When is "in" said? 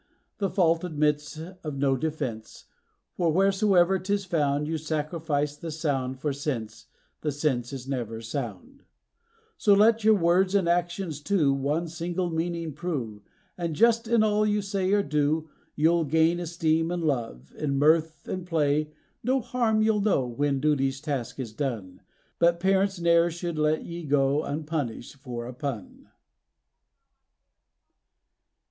14.07-14.23, 17.55-17.77